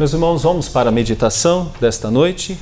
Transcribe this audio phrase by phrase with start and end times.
[0.00, 2.56] Meus irmãos, vamos para a meditação desta noite.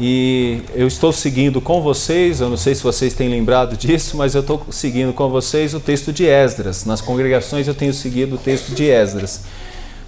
[0.00, 4.34] E eu estou seguindo com vocês, eu não sei se vocês têm lembrado disso, mas
[4.34, 6.86] eu estou seguindo com vocês o texto de Esdras.
[6.86, 9.42] Nas congregações eu tenho seguido o texto de Esdras.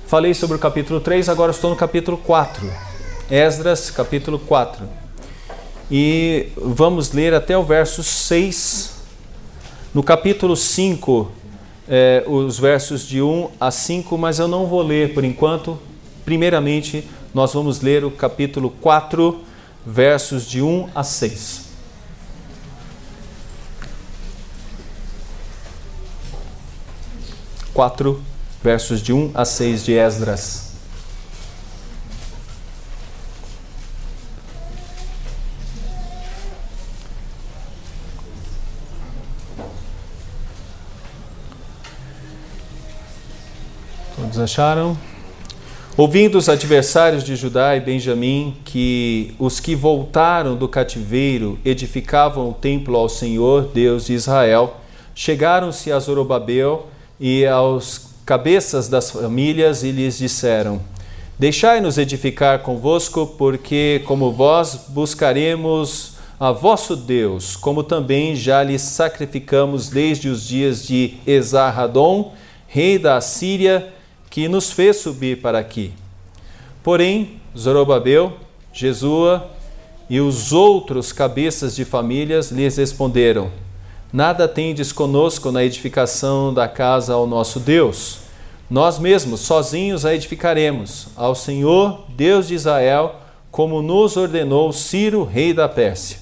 [0.06, 2.67] Falei sobre o capítulo 3, agora estou no capítulo 4.
[3.30, 4.87] Esdras, capítulo 4.
[5.90, 8.94] E vamos ler até o verso 6.
[9.92, 11.30] No capítulo 5,
[11.87, 15.78] eh, os versos de 1 a 5, mas eu não vou ler por enquanto,
[16.29, 19.43] Primeiramente, nós vamos ler o capítulo 4,
[19.87, 21.69] versos de 1 a 6.
[27.73, 28.23] Quatro
[28.62, 30.73] versos de 1 a 6 de Esdras.
[44.15, 45.18] Todos acharam?
[45.98, 52.54] Ouvindo os adversários de Judá e Benjamim que os que voltaram do cativeiro edificavam o
[52.54, 54.76] templo ao Senhor, Deus de Israel,
[55.13, 56.87] chegaram-se a Zorobabel
[57.19, 60.80] e aos cabeças das famílias e lhes disseram:
[61.37, 69.88] Deixai-nos edificar convosco, porque como vós buscaremos a vosso Deus, como também já lhe sacrificamos
[69.88, 72.34] desde os dias de Esarhadon,
[72.69, 73.97] rei da Assíria,
[74.30, 75.92] que nos fez subir para aqui.
[76.82, 78.34] Porém, Zorobabel,
[78.72, 79.50] Jesua
[80.08, 83.50] e os outros cabeças de famílias lhes responderam:
[84.12, 88.20] Nada tendes conosco na edificação da casa ao nosso Deus.
[88.70, 93.16] Nós mesmos, sozinhos, a edificaremos, ao Senhor, Deus de Israel,
[93.50, 96.18] como nos ordenou Ciro, rei da Pérsia.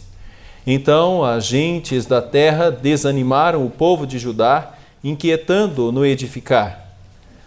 [0.66, 6.85] Então as gentes da terra desanimaram o povo de Judá, inquietando-o no edificar.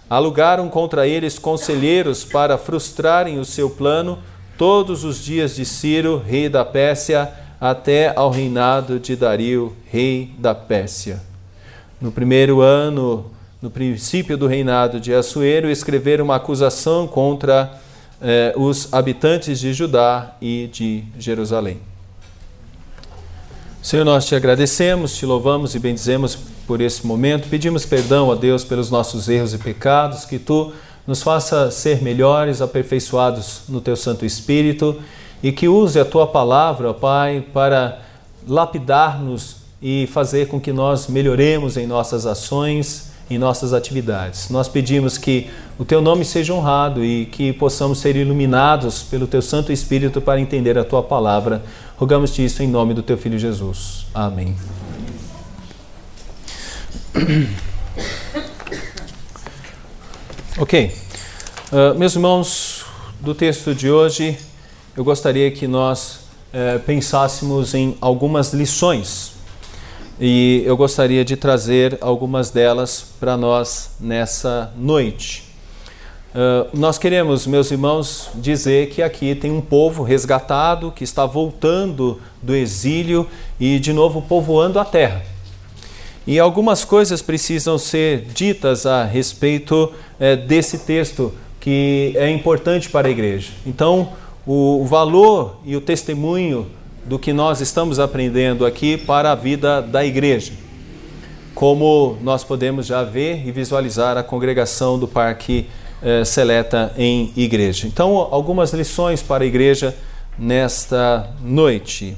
[0.10, 4.18] Alugaram contra eles conselheiros para frustrarem o seu plano
[4.58, 10.56] todos os dias de Ciro, rei da Pérsia, até ao reinado de Dario, rei da
[10.56, 11.22] Pérsia.
[12.02, 13.30] No primeiro ano,
[13.62, 17.80] no princípio do reinado de Assuero, escreveram uma acusação contra
[18.22, 21.89] eh, os habitantes de Judá e de Jerusalém.
[23.82, 27.48] Senhor, nós te agradecemos, te louvamos e bendizemos por esse momento.
[27.48, 30.74] Pedimos perdão a Deus pelos nossos erros e pecados, que tu
[31.08, 35.02] nos faça ser melhores, aperfeiçoados no teu Santo Espírito
[35.42, 38.00] e que use a tua palavra, Pai, para
[38.46, 44.50] lapidar-nos e fazer com que nós melhoremos em nossas ações, em nossas atividades.
[44.50, 49.42] Nós pedimos que o teu nome seja honrado e que possamos ser iluminados pelo teu
[49.42, 51.64] Santo Espírito para entender a tua palavra.
[52.00, 54.06] Rogamos-te isso em nome do teu filho Jesus.
[54.14, 54.56] Amém.
[60.58, 60.96] Ok.
[61.74, 62.86] Uh, meus irmãos,
[63.20, 64.38] do texto de hoje,
[64.96, 66.22] eu gostaria que nós
[66.54, 69.34] uh, pensássemos em algumas lições
[70.18, 75.49] e eu gostaria de trazer algumas delas para nós nessa noite.
[76.40, 82.22] Uh, nós queremos, meus irmãos, dizer que aqui tem um povo resgatado que está voltando
[82.42, 83.28] do exílio
[83.60, 85.22] e de novo povoando a terra.
[86.26, 93.10] E algumas coisas precisam ser ditas a respeito eh, desse texto que é importante para
[93.10, 93.52] a igreja.
[93.66, 94.14] Então,
[94.48, 96.68] o valor e o testemunho
[97.04, 100.54] do que nós estamos aprendendo aqui para a vida da igreja.
[101.54, 105.68] Como nós podemos já ver e visualizar a congregação do Parque
[106.02, 107.88] eh, Seleta em igreja.
[107.88, 109.96] Então, algumas lições para a igreja
[110.38, 112.16] nesta noite.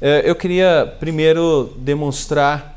[0.00, 2.72] Eh, eu queria primeiro demonstrar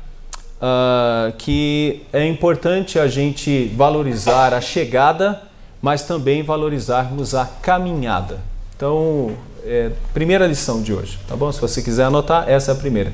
[0.56, 5.42] uh, que é importante a gente valorizar a chegada,
[5.80, 8.38] mas também valorizarmos a caminhada.
[8.76, 11.50] Então, é, primeira lição de hoje, tá bom?
[11.50, 13.12] Se você quiser anotar, essa é a primeira.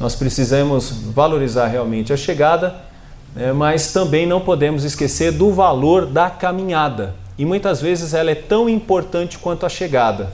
[0.00, 2.74] Nós precisamos valorizar realmente a chegada,
[3.36, 7.14] é, mas também não podemos esquecer do valor da caminhada.
[7.36, 10.32] E muitas vezes ela é tão importante quanto a chegada.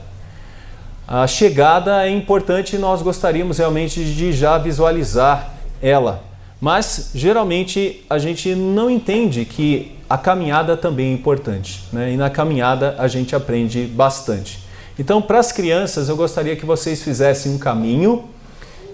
[1.07, 6.23] A chegada é importante e nós gostaríamos realmente de já visualizar ela.
[6.59, 11.83] Mas geralmente a gente não entende que a caminhada também é importante.
[11.91, 12.13] Né?
[12.13, 14.59] E na caminhada a gente aprende bastante.
[14.99, 18.25] Então, para as crianças, eu gostaria que vocês fizessem um caminho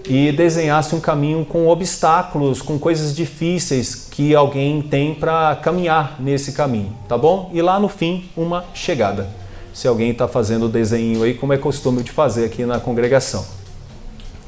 [0.08, 6.52] e desenhassem um caminho com obstáculos, com coisas difíceis que alguém tem para caminhar nesse
[6.52, 7.50] caminho, tá bom?
[7.52, 9.28] E lá no fim, uma chegada.
[9.74, 13.46] Se alguém está fazendo o desenho aí, como é costume de fazer aqui na congregação.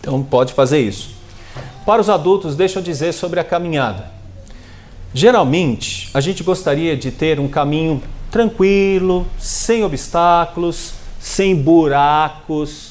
[0.00, 1.10] Então, pode fazer isso.
[1.84, 4.10] Para os adultos, deixa eu dizer sobre a caminhada.
[5.12, 12.89] Geralmente, a gente gostaria de ter um caminho tranquilo, sem obstáculos, sem buracos,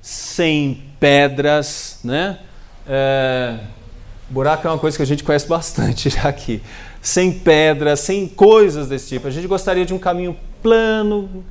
[0.00, 2.38] sem pedras, né?
[2.86, 3.58] É,
[4.28, 6.62] buraco é uma coisa que a gente conhece bastante já aqui.
[7.02, 9.26] Sem pedras, sem coisas desse tipo.
[9.26, 11.44] A gente gostaria de um caminho plano,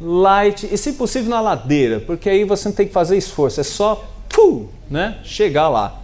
[0.00, 3.64] light e, se possível, na ladeira, porque aí você não tem que fazer esforço, é
[3.64, 6.00] só puh, né, chegar lá.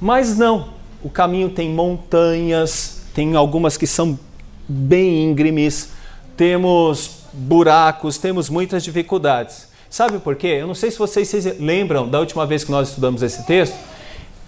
[0.00, 0.68] Mas não,
[1.02, 4.18] o caminho tem montanhas, tem algumas que são
[4.66, 5.90] bem íngremes,
[6.36, 9.67] temos buracos, temos muitas dificuldades.
[9.90, 10.58] Sabe por quê?
[10.60, 13.76] Eu não sei se vocês lembram da última vez que nós estudamos esse texto.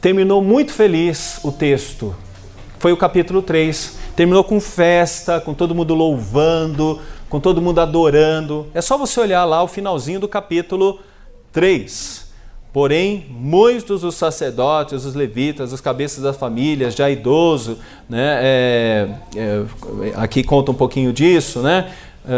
[0.01, 2.15] Terminou muito feliz o texto.
[2.79, 3.99] Foi o capítulo 3.
[4.15, 8.67] Terminou com festa, com todo mundo louvando, com todo mundo adorando.
[8.75, 11.01] É só você olhar lá o finalzinho do capítulo
[11.53, 12.31] 3.
[12.73, 17.79] Porém, muitos dos sacerdotes, os levitas, os cabeças das famílias, já idoso,
[18.09, 19.65] né, é, é,
[20.15, 21.91] aqui conta um pouquinho disso, né,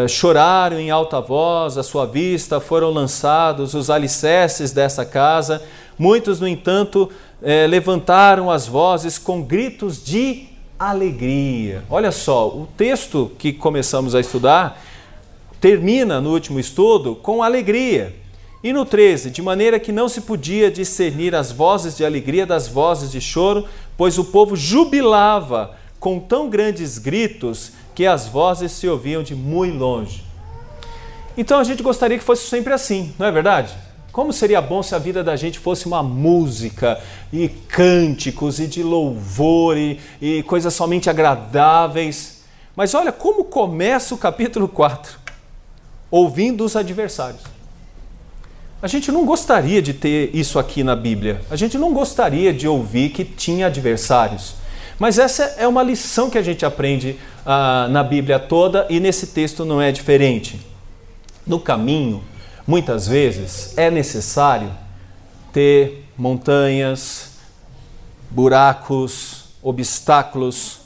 [0.09, 5.63] choraram em alta voz, à sua vista foram lançados os alicerces dessa casa.
[5.99, 7.11] Muitos, no entanto,
[7.43, 10.47] é, levantaram as vozes com gritos de
[10.79, 11.85] alegria.
[11.91, 14.83] Olha só, o texto que começamos a estudar
[15.61, 18.15] termina no último estudo com alegria.
[18.65, 22.69] E no 13, de maneira que não se podia discernir as vozes de alegria das
[22.69, 28.89] vozes de choro, pois o povo jubilava com tão grandes gritos que as vozes se
[28.89, 30.25] ouviam de muito longe.
[31.37, 33.75] Então a gente gostaria que fosse sempre assim, não é verdade?
[34.13, 37.01] Como seria bom se a vida da gente fosse uma música
[37.33, 42.43] e cânticos e de louvor e, e coisas somente agradáveis.
[42.77, 45.19] Mas olha como começa o capítulo 4,
[46.11, 47.41] ouvindo os adversários.
[48.83, 51.41] A gente não gostaria de ter isso aqui na Bíblia.
[51.51, 54.57] A gente não gostaria de ouvir que tinha adversários.
[54.99, 59.29] Mas essa é uma lição que a gente aprende ah, na Bíblia toda e nesse
[59.29, 60.61] texto não é diferente.
[61.47, 62.23] No caminho,
[62.67, 64.71] muitas vezes é necessário
[65.53, 67.33] ter montanhas,
[68.31, 70.81] buracos, obstáculos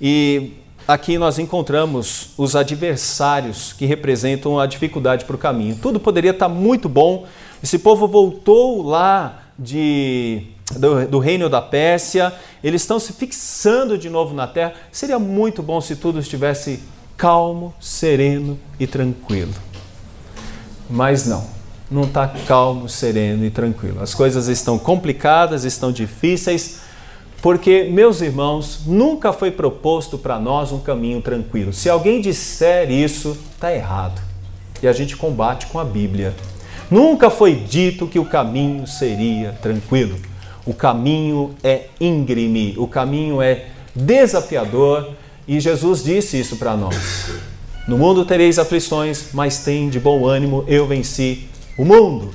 [0.00, 0.54] e
[0.88, 5.78] aqui nós encontramos os adversários que representam a dificuldade para o caminho.
[5.80, 7.26] Tudo poderia estar muito bom.
[7.62, 10.44] Esse povo voltou lá de,
[10.78, 12.32] do, do, reino da Pérsia,
[12.62, 14.74] eles estão se fixando de novo na terra.
[14.92, 16.80] Seria muito bom se tudo estivesse
[17.16, 19.52] calmo, sereno e tranquilo.
[20.88, 21.46] Mas não,
[21.90, 24.00] não está calmo, sereno e tranquilo.
[24.02, 26.80] As coisas estão complicadas, estão difíceis
[27.42, 31.72] porque, meus irmãos, nunca foi proposto para nós um caminho tranquilo.
[31.72, 34.20] Se alguém disser isso, está errado.
[34.82, 36.34] E a gente combate com a Bíblia.
[36.90, 40.18] Nunca foi dito que o caminho seria tranquilo.
[40.70, 45.14] O caminho é íngreme, o caminho é desafiador
[45.48, 47.32] e Jesus disse isso para nós.
[47.88, 52.32] No mundo tereis aflições, mas tem de bom ânimo, eu venci o mundo.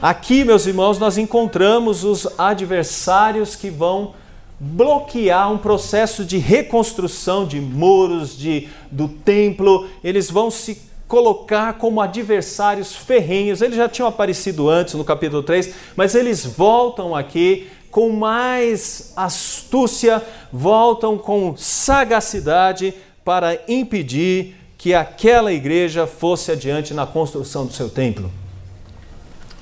[0.00, 4.14] Aqui, meus irmãos, nós encontramos os adversários que vão
[4.58, 12.00] bloquear um processo de reconstrução de muros, de, do templo, eles vão se colocar como
[12.00, 13.60] adversários ferrenhos.
[13.60, 20.22] Eles já tinham aparecido antes no capítulo 3, mas eles voltam aqui com mais astúcia,
[20.52, 22.94] voltam com sagacidade
[23.24, 28.30] para impedir que aquela igreja fosse adiante na construção do seu templo.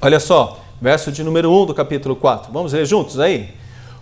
[0.02, 2.52] Olha só, verso de número 1 do capítulo 4.
[2.52, 3.54] Vamos ler juntos aí?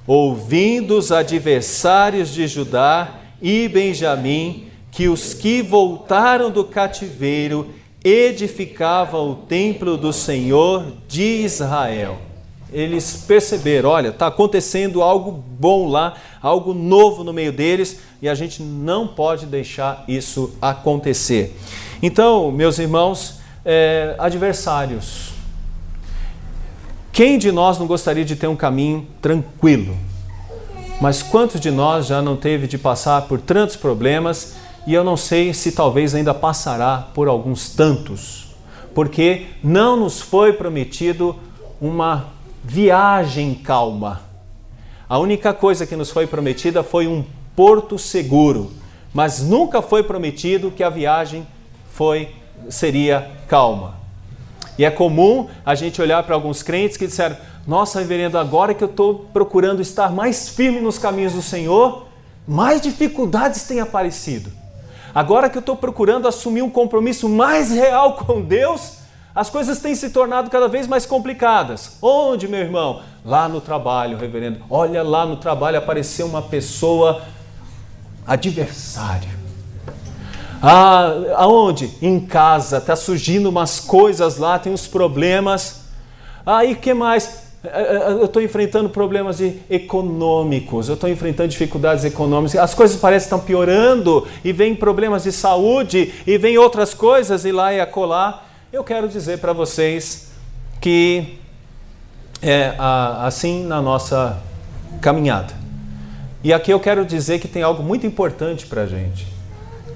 [0.07, 7.71] ouvindo os adversários de Judá e Benjamim que os que voltaram do cativeiro
[8.05, 12.19] edificavam o templo do Senhor de Israel.
[12.71, 18.35] Eles perceberam, olha, está acontecendo algo bom lá, algo novo no meio deles, e a
[18.35, 21.57] gente não pode deixar isso acontecer.
[22.03, 25.33] Então, meus irmãos, é, adversários,
[27.13, 29.97] quem de nós não gostaria de ter um caminho tranquilo?
[31.01, 35.17] Mas quantos de nós já não teve de passar por tantos problemas e eu não
[35.17, 38.49] sei se talvez ainda passará por alguns tantos?
[38.95, 41.37] Porque não nos foi prometido
[41.81, 42.27] uma
[42.65, 44.23] viagem calma.
[45.09, 47.25] A única coisa que nos foi prometida foi um
[47.55, 48.73] porto seguro,
[49.13, 51.47] mas nunca foi prometido que a viagem
[51.93, 52.31] foi
[52.69, 53.97] seria calma.
[54.79, 57.37] E é comum a gente olhar para alguns crentes que disseram:
[57.67, 62.07] Nossa, reverendo, agora que eu estou procurando estar mais firme nos caminhos do Senhor,
[62.47, 64.62] mais dificuldades têm aparecido.
[65.15, 68.99] Agora que eu estou procurando assumir um compromisso mais real com Deus,
[69.35, 71.97] as coisas têm se tornado cada vez mais complicadas.
[72.03, 73.03] Onde, meu irmão?
[73.25, 74.61] Lá no trabalho, reverendo.
[74.69, 77.23] Olha, lá no trabalho apareceu uma pessoa
[78.27, 79.29] adversário
[80.63, 81.91] Ah, aonde?
[82.01, 85.87] Em casa, está surgindo umas coisas lá, tem uns problemas.
[86.47, 87.42] Ah, e que mais?
[87.65, 89.39] Eu estou enfrentando problemas
[89.71, 95.31] econômicos, eu estou enfrentando dificuldades econômicas, as coisas parecem estar piorando, e vem problemas de
[95.31, 98.45] saúde, e vem outras coisas, e lá e acolá.
[98.73, 100.33] Eu quero dizer para vocês
[100.81, 101.39] que
[102.43, 104.43] é assim na nossa
[105.01, 105.55] caminhada.
[106.43, 109.29] E aqui eu quero dizer que tem algo muito importante para a gente.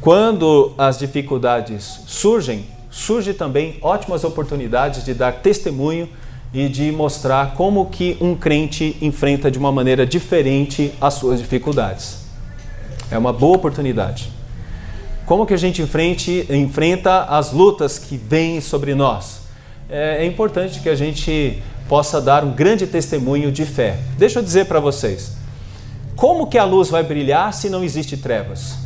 [0.01, 6.09] Quando as dificuldades surgem, surgem também ótimas oportunidades de dar testemunho
[6.57, 12.21] e de mostrar como que um crente enfrenta de uma maneira diferente as suas dificuldades.
[13.11, 14.33] É uma boa oportunidade.
[15.27, 19.43] Como que a gente enfrente, enfrenta as lutas que vêm sobre nós?
[19.91, 23.99] É, é importante que a gente possa dar um grande testemunho de fé.
[24.17, 25.33] Deixa eu dizer para vocês,
[26.17, 28.79] como que a luz vai brilhar se não existe trevas?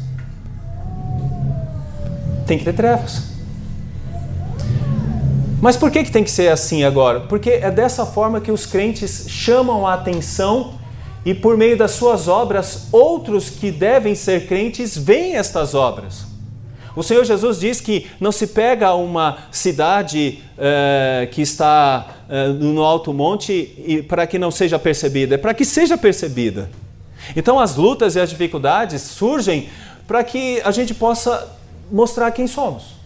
[2.49, 3.31] Tem que ter trevas.
[5.61, 7.21] Mas por que, que tem que ser assim agora?
[7.21, 10.75] Porque é dessa forma que os crentes chamam a atenção
[11.25, 16.25] e, por meio das suas obras, outros que devem ser crentes veem estas obras.
[16.97, 22.83] O Senhor Jesus diz que não se pega uma cidade eh, que está eh, no
[22.83, 26.71] alto monte para que não seja percebida, é para que seja percebida.
[27.37, 29.69] Então as lutas e as dificuldades surgem
[30.09, 31.49] para que a gente possa
[31.93, 33.00] mostrar quem somos.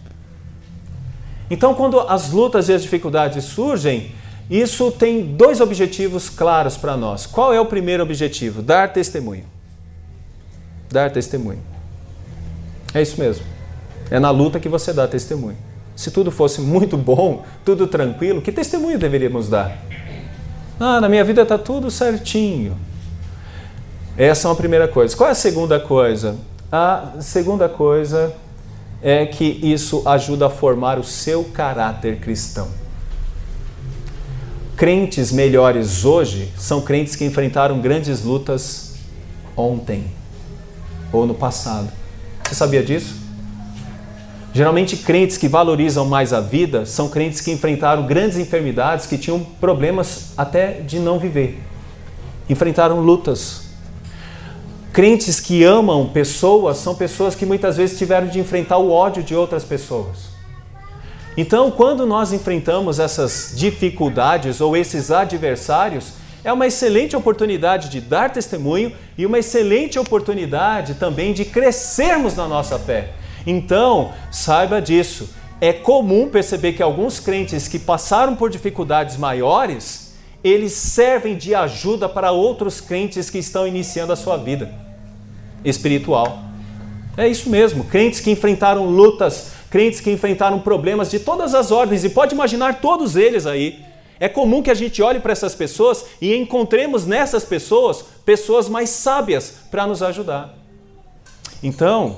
[1.49, 4.11] Então, quando as lutas e as dificuldades surgem,
[4.49, 7.25] isso tem dois objetivos claros para nós.
[7.25, 8.61] Qual é o primeiro objetivo?
[8.61, 9.45] Dar testemunho.
[10.91, 11.61] Dar testemunho.
[12.93, 13.43] É isso mesmo.
[14.09, 15.57] É na luta que você dá testemunho.
[15.95, 19.77] Se tudo fosse muito bom, tudo tranquilo, que testemunho deveríamos dar?
[20.79, 22.77] Ah, na minha vida está tudo certinho.
[24.17, 25.15] Essa é uma primeira coisa.
[25.15, 26.35] Qual é a segunda coisa?
[26.71, 28.33] A segunda coisa
[29.01, 32.67] é que isso ajuda a formar o seu caráter cristão.
[34.75, 38.95] Crentes melhores hoje são crentes que enfrentaram grandes lutas
[39.55, 40.05] ontem
[41.13, 41.89] ou no passado.
[42.43, 43.15] Você sabia disso?
[44.53, 49.39] Geralmente, crentes que valorizam mais a vida são crentes que enfrentaram grandes enfermidades, que tinham
[49.39, 51.61] problemas até de não viver.
[52.49, 53.64] Enfrentaram lutas
[54.95, 59.35] Crentes que amam pessoas são pessoas que muitas vezes tiveram de enfrentar o ódio de
[59.35, 60.29] outras pessoas.
[61.35, 66.13] Então, quando nós enfrentamos essas dificuldades ou esses adversários,
[66.45, 72.47] é uma excelente oportunidade de dar testemunho e uma excelente oportunidade também de crescermos na
[72.47, 73.09] nossa fé.
[73.45, 75.29] Então, saiba disso.
[75.59, 82.07] É comum perceber que alguns crentes que passaram por dificuldades maiores, eles servem de ajuda
[82.07, 84.84] para outros crentes que estão iniciando a sua vida
[85.65, 86.39] espiritual.
[87.17, 92.03] É isso mesmo, crentes que enfrentaram lutas, crentes que enfrentaram problemas de todas as ordens,
[92.03, 93.83] e pode imaginar todos eles aí.
[94.19, 98.89] É comum que a gente olhe para essas pessoas e encontremos nessas pessoas pessoas mais
[98.89, 100.55] sábias para nos ajudar.
[101.61, 102.17] Então,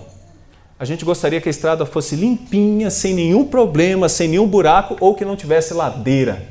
[0.79, 5.15] a gente gostaria que a estrada fosse limpinha, sem nenhum problema, sem nenhum buraco ou
[5.15, 6.47] que não tivesse ladeira.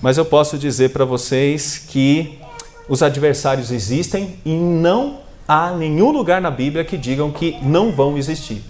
[0.00, 2.38] Mas eu posso dizer para vocês que
[2.88, 8.18] os adversários existem e não há nenhum lugar na Bíblia que digam que não vão
[8.18, 8.62] existir.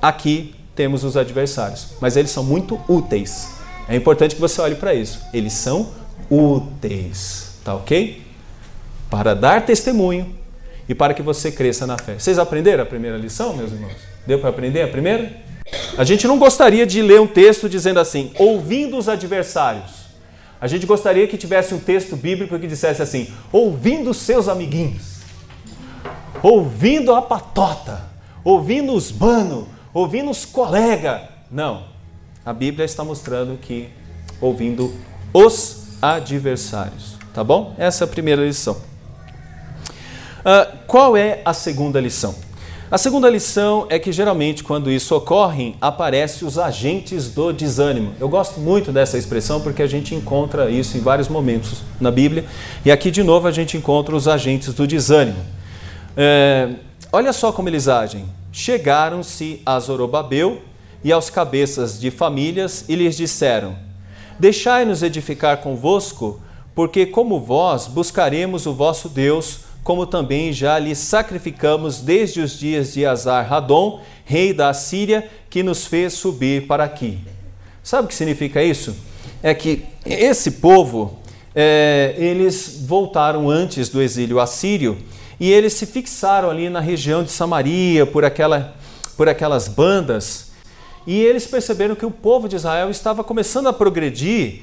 [0.00, 3.54] Aqui temos os adversários, mas eles são muito úteis.
[3.88, 5.20] É importante que você olhe para isso.
[5.32, 5.90] Eles são
[6.30, 8.22] úteis, tá ok?
[9.10, 10.34] Para dar testemunho
[10.88, 12.18] e para que você cresça na fé.
[12.18, 13.96] Vocês aprenderam a primeira lição, meus irmãos?
[14.26, 15.44] Deu para aprender a primeira?
[15.96, 20.06] A gente não gostaria de ler um texto dizendo assim, ouvindo os adversários.
[20.60, 25.15] A gente gostaria que tivesse um texto bíblico que dissesse assim, ouvindo seus amiguinhos
[26.42, 28.02] ouvindo a patota,
[28.44, 31.28] ouvindo os mano, ouvindo os colega.
[31.50, 31.84] Não.
[32.44, 33.88] A Bíblia está mostrando que
[34.40, 34.94] ouvindo
[35.32, 37.16] os adversários.
[37.34, 37.74] Tá bom?
[37.76, 38.76] Essa é a primeira lição.
[40.40, 42.34] Uh, qual é a segunda lição?
[42.88, 48.12] A segunda lição é que geralmente quando isso ocorre, aparecem os agentes do desânimo.
[48.20, 52.44] Eu gosto muito dessa expressão porque a gente encontra isso em vários momentos na Bíblia.
[52.84, 55.56] E aqui de novo a gente encontra os agentes do desânimo.
[56.16, 56.70] É,
[57.12, 58.24] olha só como eles agem.
[58.50, 60.62] Chegaram-se a Zorobabel
[61.04, 63.76] e aos cabeças de famílias e lhes disseram:
[64.38, 66.40] Deixai-nos edificar convosco,
[66.74, 72.94] porque como vós buscaremos o vosso Deus, como também já lhe sacrificamos desde os dias
[72.94, 77.18] de Azar Radom, rei da Assíria, que nos fez subir para aqui.
[77.82, 78.96] Sabe o que significa isso?
[79.42, 81.18] É que esse povo,
[81.54, 84.98] é, eles voltaram antes do exílio assírio
[85.38, 88.74] e eles se fixaram ali na região de Samaria, por aquela,
[89.16, 90.52] por aquelas bandas,
[91.06, 94.62] e eles perceberam que o povo de Israel estava começando a progredir,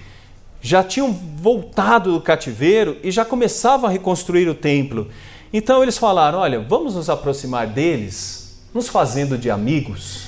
[0.62, 5.08] já tinham voltado do cativeiro e já começavam a reconstruir o templo.
[5.51, 10.24] Então eles falaram: olha, vamos nos aproximar deles, nos fazendo de amigos,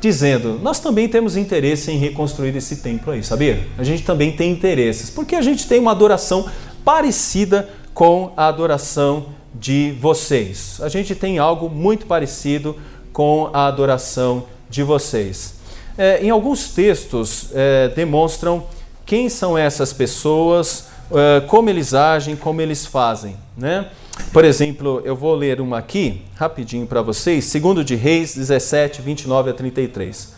[0.00, 3.66] dizendo: nós também temos interesse em reconstruir esse templo aí, sabia?
[3.78, 6.48] A gente também tem interesses, porque a gente tem uma adoração
[6.84, 10.80] parecida com a adoração de vocês.
[10.82, 12.76] A gente tem algo muito parecido
[13.12, 15.54] com a adoração de vocês.
[15.96, 18.66] É, em alguns textos é, demonstram
[19.06, 23.36] quem são essas pessoas, é, como eles agem, como eles fazem.
[23.56, 23.88] Né?
[24.32, 29.50] Por exemplo, eu vou ler uma aqui, rapidinho para vocês, segundo de Reis 17, 29
[29.50, 30.34] a 33.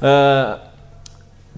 [0.00, 0.70] Uh,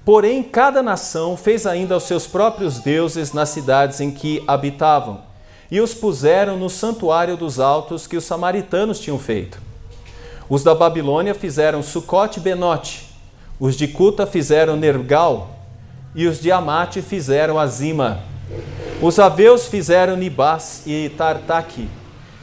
[0.04, 5.21] Porém, cada nação fez ainda os seus próprios deuses nas cidades em que habitavam,
[5.73, 9.59] e os puseram no santuário dos altos que os samaritanos tinham feito.
[10.49, 13.09] Os da Babilônia fizeram Sucote e Benote,
[13.59, 15.59] os de Cuta fizeram Nergal,
[16.14, 18.21] e os de Amate fizeram Azima.
[19.00, 21.88] Os aveus fizeram Nibás e Tartaque.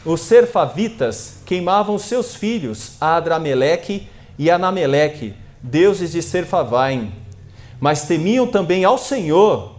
[0.04, 4.08] Os serfavitas queimavam seus filhos, a Adrameleque
[4.38, 7.14] e Anameleque, deuses de Serfavaim
[7.80, 9.76] mas temiam também ao Senhor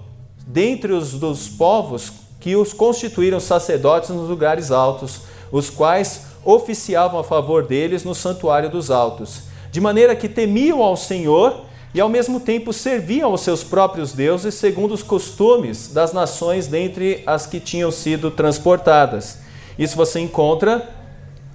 [0.47, 5.21] dentre os dos povos que os constituíram sacerdotes nos lugares altos,
[5.53, 10.97] os quais oficiavam a favor deles no santuário dos altos, de maneira que temiam ao
[10.97, 16.67] Senhor e ao mesmo tempo serviam aos seus próprios deuses segundo os costumes das nações
[16.67, 19.39] dentre as que tinham sido transportadas.
[19.79, 20.89] Isso você encontra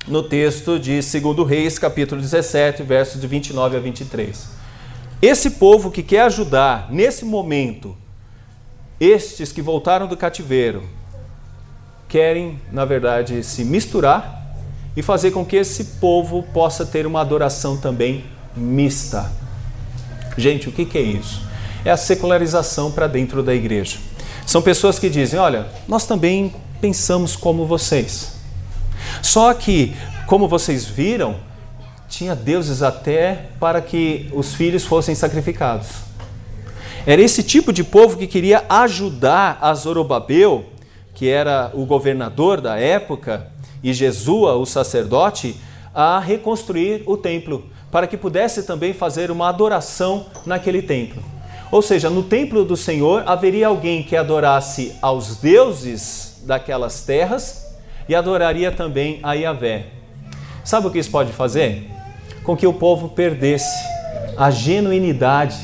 [0.07, 4.49] no texto de 2 Reis, capítulo 17, versos de 29 a 23.
[5.21, 7.95] Esse povo que quer ajudar nesse momento,
[8.99, 10.83] estes que voltaram do cativeiro,
[12.07, 14.55] querem, na verdade, se misturar
[14.95, 18.25] e fazer com que esse povo possa ter uma adoração também
[18.55, 19.31] mista.
[20.37, 21.41] Gente, o que é isso?
[21.83, 23.97] É a secularização para dentro da igreja.
[24.45, 28.33] São pessoas que dizem: olha, nós também pensamos como vocês.
[29.21, 31.35] Só que, como vocês viram,
[32.07, 35.87] tinha deuses até para que os filhos fossem sacrificados.
[37.05, 40.65] Era esse tipo de povo que queria ajudar a Zorobabel,
[41.13, 43.51] que era o governador da época,
[43.83, 45.55] e Jesua, o sacerdote,
[45.93, 51.21] a reconstruir o templo, para que pudesse também fazer uma adoração naquele templo.
[51.71, 57.77] Ou seja, no templo do Senhor haveria alguém que adorasse aos deuses daquelas terras
[58.09, 59.87] e adoraria também a Yahvé.
[60.63, 61.95] Sabe o que isso pode fazer?
[62.45, 63.83] com que o povo perdesse
[64.37, 65.57] a genuinidade,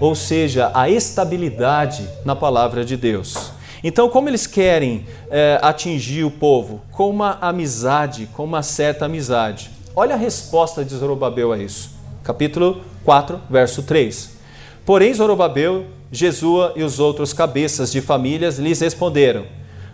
[0.00, 3.52] ou seja, a estabilidade na palavra de Deus.
[3.82, 6.80] Então, como eles querem é, atingir o povo?
[6.90, 9.70] Com uma amizade, com uma certa amizade.
[9.94, 11.90] Olha a resposta de Zorobabel a isso.
[12.22, 14.36] Capítulo 4, verso 3.
[14.84, 19.46] Porém, Zorobabel, Jesua e os outros cabeças de famílias lhes responderam: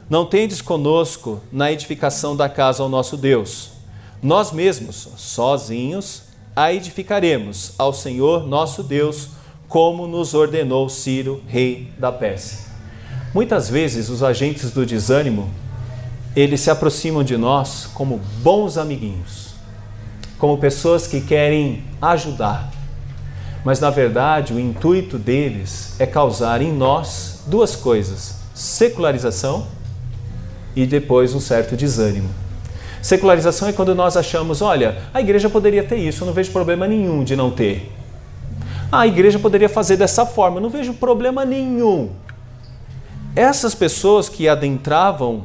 [0.08, 3.72] Não tendes conosco na edificação da casa ao nosso Deus.
[4.22, 6.22] Nós mesmos, sozinhos,
[6.54, 9.30] a edificaremos ao Senhor nosso Deus,
[9.72, 12.58] como nos ordenou Ciro, rei da Pérsia.
[13.32, 15.48] Muitas vezes os agentes do desânimo,
[16.36, 19.54] eles se aproximam de nós como bons amiguinhos,
[20.36, 22.70] como pessoas que querem ajudar.
[23.64, 29.66] Mas na verdade, o intuito deles é causar em nós duas coisas: secularização
[30.76, 32.28] e depois um certo desânimo.
[33.00, 36.86] Secularização é quando nós achamos, olha, a igreja poderia ter isso, eu não vejo problema
[36.86, 38.01] nenhum de não ter.
[38.92, 42.10] A igreja poderia fazer dessa forma, eu não vejo problema nenhum.
[43.34, 45.44] Essas pessoas que adentravam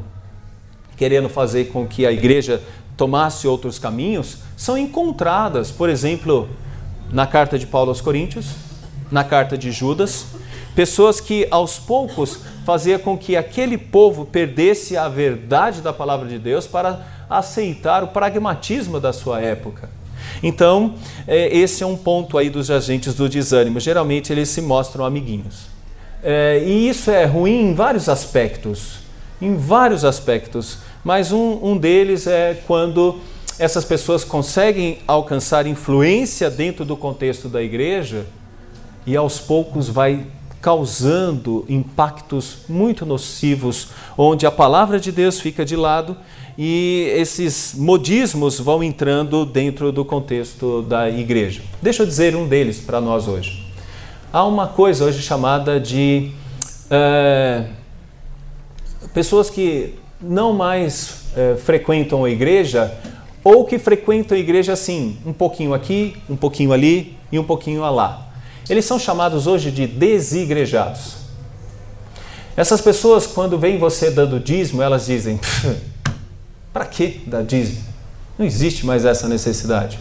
[0.97, 2.61] querendo fazer com que a igreja
[2.97, 6.49] tomasse outros caminhos, são encontradas, por exemplo,
[7.13, 8.55] na carta de Paulo aos Coríntios,
[9.11, 10.25] na carta de Judas,
[10.75, 16.39] pessoas que aos poucos fazia com que aquele povo perdesse a verdade da palavra de
[16.39, 19.89] Deus para aceitar o pragmatismo da sua época.
[20.41, 20.95] Então,
[21.27, 23.79] é, esse é um ponto aí dos agentes do desânimo.
[23.79, 25.67] Geralmente eles se mostram amiguinhos.
[26.23, 28.99] É, e isso é ruim em vários aspectos.
[29.41, 30.79] Em vários aspectos.
[31.03, 33.19] Mas um, um deles é quando
[33.59, 38.25] essas pessoas conseguem alcançar influência dentro do contexto da igreja
[39.05, 40.27] e aos poucos vai
[40.61, 46.17] causando impactos muito nocivos, onde a palavra de Deus fica de lado
[46.57, 51.61] e esses modismos vão entrando dentro do contexto da igreja.
[51.81, 53.63] Deixa eu dizer um deles para nós hoje.
[54.33, 56.31] Há uma coisa hoje chamada de
[56.89, 57.65] é,
[59.13, 62.91] pessoas que não mais é, frequentam a igreja
[63.43, 67.81] ou que frequentam a igreja assim, um pouquinho aqui, um pouquinho ali e um pouquinho
[67.91, 68.27] lá.
[68.67, 71.17] Eles são chamados hoje de desigrejados.
[72.57, 75.39] Essas pessoas, quando veem você dando dízimo, elas dizem:
[76.73, 77.83] para que dar dízimo?
[78.37, 79.99] Não existe mais essa necessidade.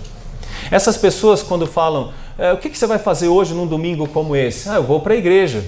[0.71, 4.37] Essas pessoas, quando falam: é, o que, que você vai fazer hoje num domingo como
[4.37, 4.69] esse?
[4.69, 5.65] Ah, eu vou para a igreja.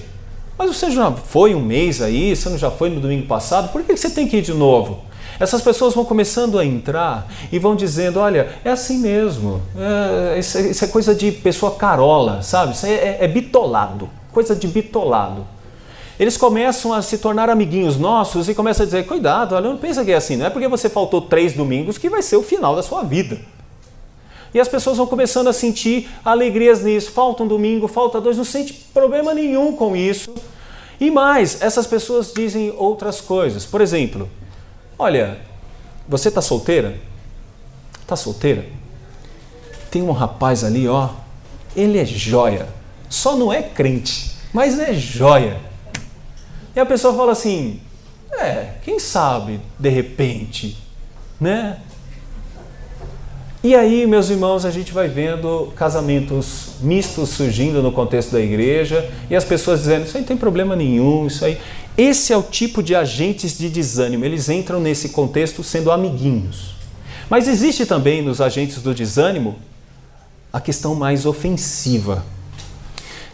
[0.57, 3.81] Mas você já foi um mês aí, você não já foi no domingo passado, por
[3.81, 5.03] que você tem que ir de novo?
[5.39, 10.57] Essas pessoas vão começando a entrar e vão dizendo: olha, é assim mesmo, é, isso,
[10.57, 12.73] é, isso, é coisa de pessoa carola, sabe?
[12.73, 15.47] Isso é, é bitolado, coisa de bitolado.
[16.19, 20.03] Eles começam a se tornar amiguinhos nossos e começam a dizer: cuidado, olha, não pensa
[20.03, 22.75] que é assim, não é porque você faltou três domingos que vai ser o final
[22.75, 23.39] da sua vida.
[24.53, 27.11] E as pessoas vão começando a sentir alegrias nisso.
[27.11, 30.33] Falta um domingo, falta dois, não sente problema nenhum com isso.
[30.99, 33.65] E mais, essas pessoas dizem outras coisas.
[33.65, 34.29] Por exemplo,
[34.97, 35.39] olha,
[36.07, 36.99] você está solteira?
[38.01, 38.65] Está solteira?
[39.89, 41.09] Tem um rapaz ali, ó,
[41.75, 42.67] ele é joia.
[43.07, 45.68] Só não é crente, mas é joia.
[46.79, 47.81] E a pessoa fala assim:
[48.31, 50.77] é, quem sabe, de repente,
[51.37, 51.77] né?
[53.61, 59.11] E aí, meus irmãos, a gente vai vendo casamentos mistos surgindo no contexto da igreja
[59.29, 61.59] e as pessoas dizendo: Isso aí não tem problema nenhum, isso aí.
[61.97, 66.75] Esse é o tipo de agentes de desânimo, eles entram nesse contexto sendo amiguinhos.
[67.29, 69.57] Mas existe também nos agentes do desânimo
[70.53, 72.23] a questão mais ofensiva.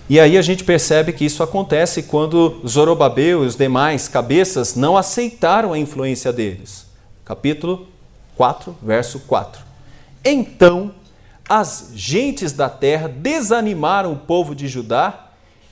[0.07, 4.95] E aí a gente percebe que isso acontece quando Zorobabel e os demais cabeças não
[4.95, 6.85] aceitaram a influência deles.
[7.23, 7.87] Capítulo
[8.35, 9.63] 4, verso 4.
[10.23, 10.93] Então
[11.49, 15.31] as gentes da terra desanimaram o povo de Judá,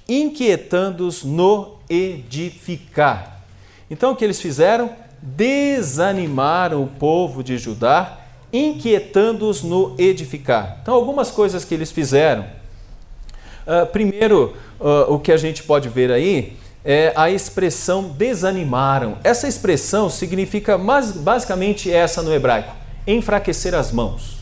[0.10, 3.42] inquietando-os no edificar.
[3.90, 4.90] Então o que eles fizeram?
[5.22, 8.20] Desanimaram o povo de Judá,
[8.52, 10.80] inquietando-os no edificar.
[10.82, 12.46] Então, algumas coisas que eles fizeram.
[13.66, 19.18] Uh, primeiro, uh, o que a gente pode ver aí é a expressão desanimaram.
[19.24, 22.76] Essa expressão significa basicamente essa no hebraico:
[23.08, 24.38] enfraquecer as mãs.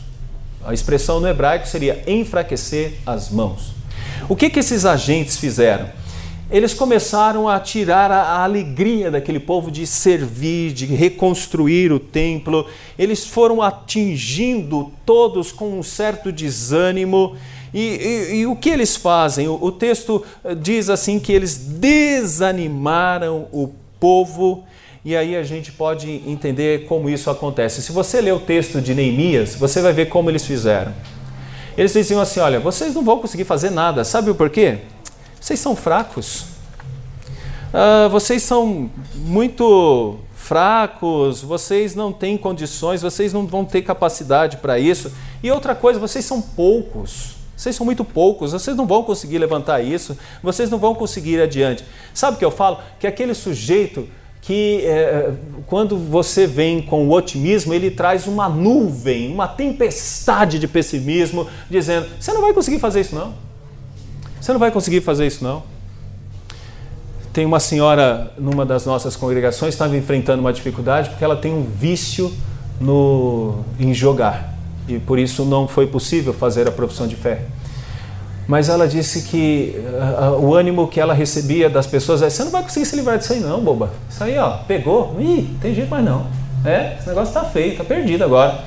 [0.64, 3.72] A expressão no hebraico seria enfraquecer as mãos.
[4.28, 5.88] O que, que esses agentes fizeram?
[6.50, 12.66] Eles começaram a tirar a, a alegria daquele povo de servir, de reconstruir o templo.
[12.98, 17.36] Eles foram atingindo todos com um certo desânimo.
[17.72, 19.48] E, e, e, o que eles fazem?
[19.48, 20.22] O, o, texto
[20.60, 24.64] diz assim que eles desanimaram o povo
[25.04, 27.82] e aí a gente pode entender como isso acontece.
[27.82, 30.92] Se você ler o texto de Neemias, você vai ver como eles fizeram.
[31.76, 34.04] Eles diziam assim: olha, vocês não vão conseguir fazer nada.
[34.04, 34.78] Sabe o porquê?
[35.40, 36.52] Vocês são fracos.
[37.72, 44.78] Uh, vocês são muito fracos, vocês não têm condições, vocês não vão ter capacidade para
[44.78, 45.10] isso.
[45.42, 47.41] E outra coisa, vocês são poucos.
[47.62, 51.42] Vocês são muito poucos, vocês não vão conseguir levantar isso, vocês não vão conseguir ir
[51.42, 51.84] adiante.
[52.12, 52.78] Sabe o que eu falo?
[52.98, 54.08] Que aquele sujeito
[54.40, 55.32] que é,
[55.68, 62.08] quando você vem com o otimismo, ele traz uma nuvem, uma tempestade de pessimismo, dizendo:
[62.18, 63.32] você não vai conseguir fazer isso não.
[64.40, 65.62] Você não vai conseguir fazer isso não.
[67.32, 71.62] Tem uma senhora numa das nossas congregações estava enfrentando uma dificuldade porque ela tem um
[71.62, 72.34] vício
[72.80, 74.52] no em jogar
[74.88, 77.42] e por isso não foi possível fazer a profissão de fé
[78.46, 82.50] mas ela disse que uh, o ânimo que ela recebia das pessoas é: você não
[82.50, 83.90] vai conseguir se livrar disso aí, não, boba.
[84.10, 86.26] Isso aí, ó, pegou, ih, tem jeito mais não.
[86.64, 88.60] É, esse negócio está feio, está perdido agora.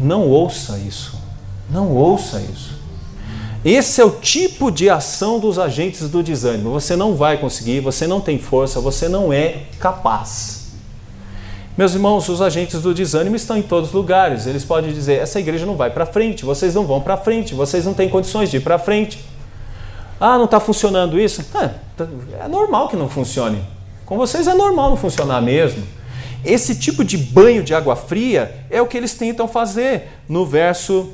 [0.00, 1.20] Não ouça isso.
[1.70, 2.80] Não ouça isso.
[3.64, 6.72] Esse é o tipo de ação dos agentes do desânimo.
[6.72, 10.61] Você não vai conseguir, você não tem força, você não é capaz.
[11.76, 14.46] Meus irmãos, os agentes do desânimo estão em todos os lugares.
[14.46, 17.86] Eles podem dizer: essa igreja não vai para frente, vocês não vão para frente, vocês
[17.86, 19.24] não têm condições de ir para frente.
[20.20, 21.44] Ah, não está funcionando isso?
[21.54, 23.64] É, é normal que não funcione.
[24.04, 25.82] Com vocês é normal não funcionar mesmo.
[26.44, 31.10] Esse tipo de banho de água fria é o que eles tentam fazer no verso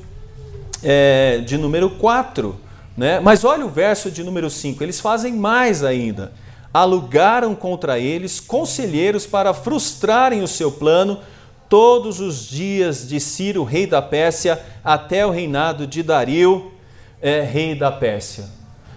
[0.82, 2.56] é, de número 4.
[2.96, 3.20] Né?
[3.20, 6.32] Mas olha o verso de número 5, eles fazem mais ainda
[6.72, 11.20] alugaram contra eles conselheiros para frustrarem o seu plano
[11.68, 16.72] todos os dias de Ciro, rei da Pérsia, até o reinado de Dario,
[17.20, 18.44] é, rei da Pérsia.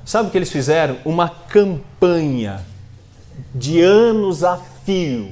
[0.06, 0.98] Sabe o que eles fizeram?
[1.06, 2.66] Uma campanha
[3.54, 5.32] de anos a fio,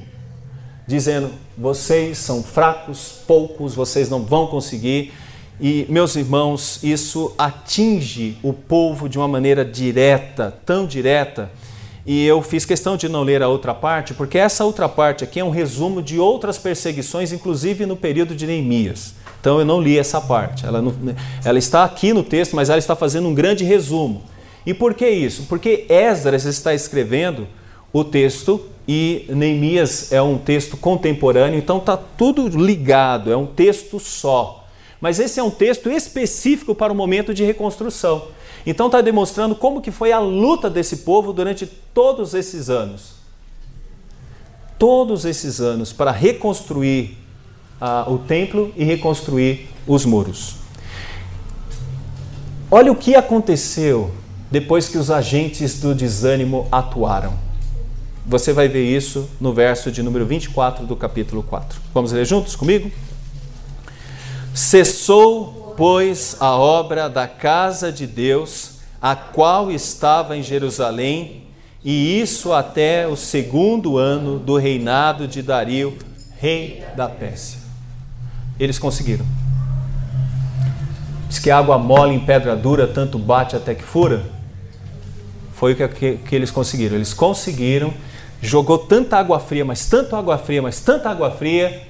[0.86, 5.12] dizendo: vocês são fracos, poucos, vocês não vão conseguir.
[5.60, 11.50] E, meus irmãos, isso atinge o povo de uma maneira direta, tão direta,
[12.06, 15.40] e eu fiz questão de não ler a outra parte, porque essa outra parte aqui
[15.40, 19.14] é um resumo de outras perseguições, inclusive no período de Neemias.
[19.40, 20.66] Então eu não li essa parte.
[20.66, 20.94] Ela, não,
[21.44, 24.22] ela está aqui no texto, mas ela está fazendo um grande resumo.
[24.64, 25.44] E por que isso?
[25.48, 27.46] Porque Esdras está escrevendo
[27.92, 33.98] o texto e Neemias é um texto contemporâneo, então está tudo ligado, é um texto
[33.98, 34.59] só.
[35.00, 38.28] Mas esse é um texto específico para o momento de reconstrução.
[38.66, 43.14] Então está demonstrando como que foi a luta desse povo durante todos esses anos.
[44.78, 47.16] Todos esses anos para reconstruir
[47.80, 50.56] uh, o templo e reconstruir os muros.
[52.70, 54.12] Olha o que aconteceu
[54.50, 57.34] depois que os agentes do desânimo atuaram.
[58.26, 61.80] Você vai ver isso no verso de número 24 do capítulo 4.
[61.94, 62.90] Vamos ler juntos comigo?
[64.60, 71.44] Cessou, pois, a obra da casa de Deus, a qual estava em Jerusalém,
[71.82, 75.96] e isso até o segundo ano do reinado de Dario,
[76.38, 77.58] rei da Pérsia.
[78.58, 79.24] Eles conseguiram.
[81.26, 84.22] Diz que água mole em pedra dura, tanto bate até que fura.
[85.54, 86.96] Foi o que, que, que eles conseguiram.
[86.96, 87.94] Eles conseguiram,
[88.42, 91.82] jogou tanta água fria, mas tanta água fria, mas tanta água fria,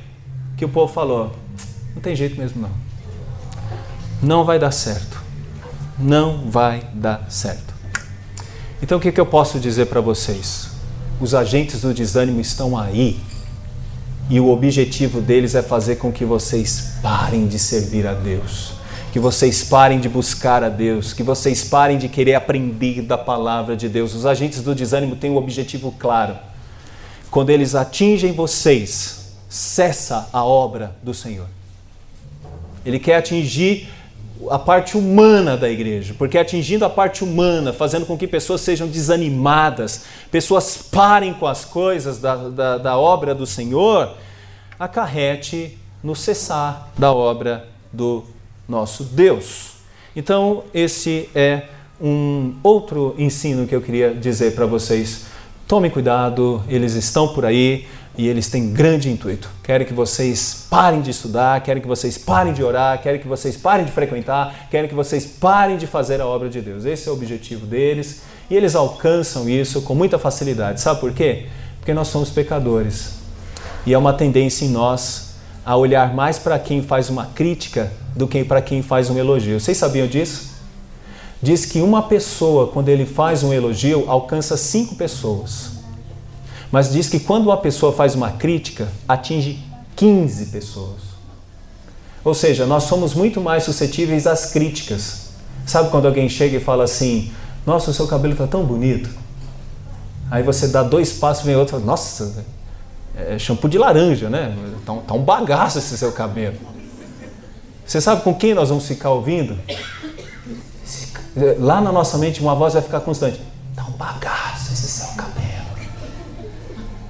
[0.57, 1.33] que o povo falou:
[1.95, 2.71] não tem jeito mesmo não.
[4.23, 5.21] Não vai dar certo.
[5.99, 7.75] Não vai dar certo.
[8.83, 10.71] Então o que, que eu posso dizer para vocês?
[11.21, 13.21] Os agentes do desânimo estão aí
[14.31, 18.73] e o objetivo deles é fazer com que vocês parem de servir a Deus,
[19.13, 23.77] que vocês parem de buscar a Deus, que vocês parem de querer aprender da palavra
[23.77, 24.15] de Deus.
[24.15, 26.37] Os agentes do desânimo têm um objetivo claro.
[27.31, 31.47] Quando eles atingem vocês, cessa a obra do Senhor.
[32.85, 33.89] Ele quer atingir
[34.49, 38.89] a parte humana da igreja, porque atingindo a parte humana, fazendo com que pessoas sejam
[38.89, 44.15] desanimadas, pessoas parem com as coisas da, da, da obra do Senhor,
[44.79, 48.25] acarrete no cessar da obra do
[48.67, 49.73] nosso Deus.
[50.17, 51.65] Então, esse é
[52.01, 55.27] um outro ensino que eu queria dizer para vocês.
[55.69, 57.87] Tomem cuidado, eles estão por aí
[58.21, 59.49] e eles têm grande intuito.
[59.63, 63.57] Querem que vocês parem de estudar, querem que vocês parem de orar, querem que vocês
[63.57, 66.85] parem de frequentar, querem que vocês parem de fazer a obra de Deus.
[66.85, 70.83] Esse é o objetivo deles e eles alcançam isso com muita facilidade.
[70.83, 71.47] Sabe por quê?
[71.79, 73.15] Porque nós somos pecadores
[73.87, 78.29] e é uma tendência em nós a olhar mais para quem faz uma crítica do
[78.29, 79.59] que para quem faz um elogio.
[79.59, 80.51] Vocês sabiam disso?
[81.43, 85.80] Diz que uma pessoa, quando ele faz um elogio, alcança cinco pessoas.
[86.71, 89.59] Mas diz que quando uma pessoa faz uma crítica, atinge
[89.97, 91.11] 15 pessoas.
[92.25, 95.31] Ou seja, nós somos muito mais suscetíveis às críticas.
[95.67, 97.33] Sabe quando alguém chega e fala assim:
[97.67, 99.11] Nossa, o seu cabelo está tão bonito.
[100.31, 102.45] Aí você dá dois passos, vem outro e fala: Nossa,
[103.17, 104.57] é shampoo de laranja, né?
[104.85, 106.57] Tá um, tá um bagaço esse seu cabelo.
[107.85, 109.59] Você sabe com quem nós vamos ficar ouvindo?
[111.59, 113.41] Lá na nossa mente, uma voz vai ficar constante:
[113.75, 114.30] Tá um bagaço.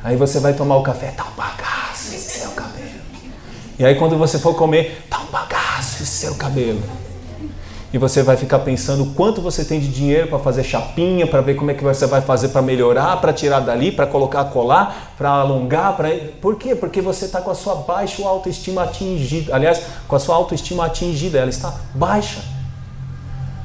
[0.02, 3.00] Aí você vai tomar o café, tá um bagaço esse seu cabelo.
[3.78, 6.82] E aí quando você for comer, tá um bagaço esse seu cabelo.
[7.92, 11.54] E você vai ficar pensando quanto você tem de dinheiro para fazer chapinha, para ver
[11.54, 15.28] como é que você vai fazer para melhorar, para tirar dali, para colocar colar, para
[15.28, 16.08] alongar, para
[16.40, 16.76] Por quê?
[16.76, 19.54] Porque você está com a sua baixa autoestima atingida.
[19.54, 22.40] Aliás, com a sua autoestima atingida, ela está baixa.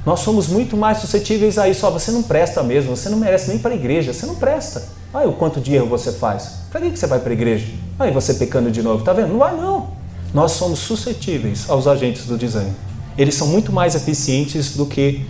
[0.04, 1.86] Nós somos muito mais suscetíveis a isso.
[1.86, 4.84] Ó, você não presta mesmo, você não merece nem para a igreja, você não presta.
[5.16, 6.66] Olha o quanto de erro você faz.
[6.70, 7.68] Para que você vai para a igreja?
[7.98, 9.30] Aí você pecando de novo, tá vendo?
[9.30, 9.92] Não vai não.
[10.34, 12.76] Nós somos suscetíveis aos agentes do desânimo.
[13.18, 15.26] Eles são muito mais eficientes do que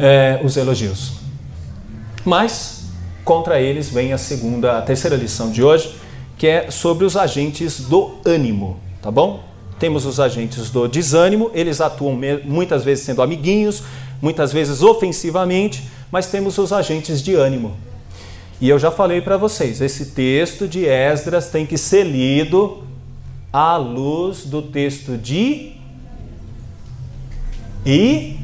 [0.00, 1.12] é, os elogios.
[2.24, 2.84] Mas
[3.26, 5.94] contra eles vem a segunda, a terceira lição de hoje,
[6.38, 9.44] que é sobre os agentes do ânimo, tá bom?
[9.78, 13.82] Temos os agentes do desânimo, eles atuam muitas vezes sendo amiguinhos,
[14.22, 17.76] muitas vezes ofensivamente, mas temos os agentes de ânimo,
[18.60, 22.84] e eu já falei para vocês, esse texto de Esdras tem que ser lido
[23.52, 25.74] à luz do texto de
[27.84, 28.38] e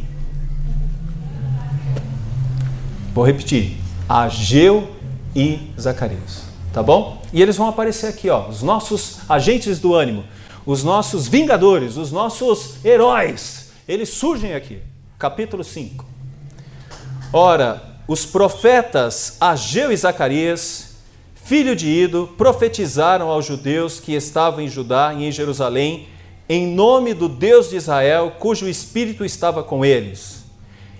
[3.15, 3.77] vou repetir,
[4.09, 4.89] Ageu
[5.35, 7.21] e Zacarias, tá bom?
[7.33, 10.25] E eles vão aparecer aqui, ó, os nossos agentes do ânimo,
[10.65, 13.73] os nossos vingadores, os nossos heróis.
[13.89, 14.81] Eles surgem aqui.
[15.19, 16.05] Capítulo 5.
[17.33, 20.97] Ora, os profetas Ageu e Zacarias,
[21.35, 26.09] filho de Ido, profetizaram aos judeus que estavam em Judá e em Jerusalém,
[26.47, 30.45] em nome do Deus de Israel, cujo espírito estava com eles.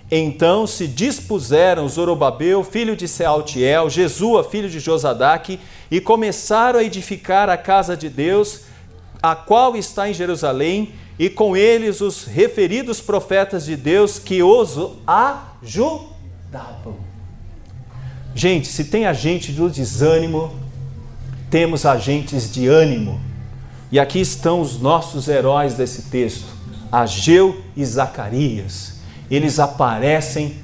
[0.09, 5.59] Então se dispuseram Zorobabel, filho de Sealtiel, Jesua, filho de Josadaque,
[5.91, 8.61] e começaram a edificar a casa de Deus,
[9.21, 14.79] a qual está em Jerusalém, e com eles os referidos profetas de Deus que os
[18.35, 20.51] Gente, se tem agente do desânimo,
[21.49, 23.19] temos agentes de ânimo.
[23.91, 26.45] E aqui estão os nossos heróis desse texto,
[26.91, 28.95] Ageu e Zacarias.
[29.29, 30.55] Eles aparecem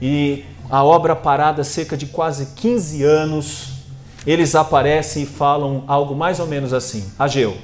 [0.00, 3.72] e a obra parada cerca de quase 15 anos,
[4.26, 7.56] eles aparecem e falam algo mais ou menos assim: Ageu,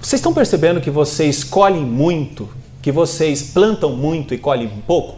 [0.00, 2.48] vocês estão percebendo que vocês colhem muito,
[2.80, 5.16] que vocês plantam muito e colhem pouco?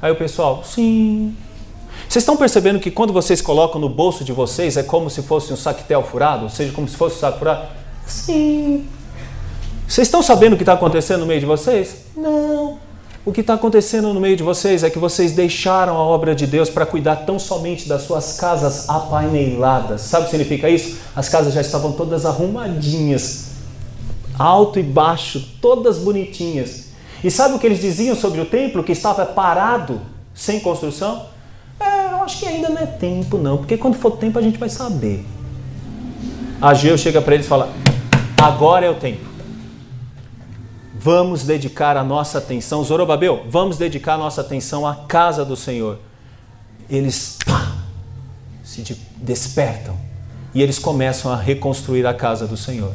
[0.00, 1.34] Aí o pessoal, sim.
[2.08, 5.52] Vocês estão percebendo que quando vocês colocam no bolso de vocês é como se fosse
[5.52, 6.44] um saquetel furado?
[6.44, 7.68] Ou seja, como se fosse um saco furado?
[8.06, 8.86] Sim.
[9.88, 12.04] Vocês estão sabendo o que está acontecendo no meio de vocês?
[12.16, 12.78] Não.
[13.24, 16.46] O que está acontecendo no meio de vocês é que vocês deixaram a obra de
[16.46, 20.02] Deus para cuidar tão somente das suas casas apaineladas.
[20.02, 20.98] Sabe o que significa isso?
[21.14, 23.46] As casas já estavam todas arrumadinhas,
[24.38, 26.85] alto e baixo, todas bonitinhas.
[27.22, 30.00] E sabe o que eles diziam sobre o templo que estava parado,
[30.34, 31.26] sem construção?
[31.80, 34.58] É, eu acho que ainda não é tempo, não, porque quando for tempo a gente
[34.58, 35.24] vai saber.
[36.60, 37.72] Ageu chega para eles e fala:
[38.40, 39.36] agora é o tempo
[41.06, 46.00] vamos dedicar a nossa atenção, Zorobabel, vamos dedicar a nossa atenção à casa do Senhor.
[46.90, 47.76] Eles pá,
[48.64, 48.82] se
[49.18, 49.96] despertam
[50.52, 52.92] e eles começam a reconstruir a casa do Senhor.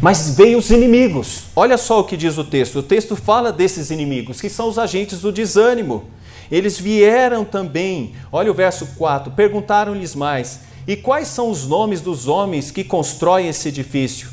[0.00, 1.44] Mas veio os inimigos.
[1.54, 2.80] Olha só o que diz o texto.
[2.80, 6.04] O texto fala desses inimigos, que são os agentes do desânimo.
[6.50, 12.28] Eles vieram também, olha o verso 4, perguntaram-lhes mais: E quais são os nomes dos
[12.28, 14.28] homens que constroem esse edifício?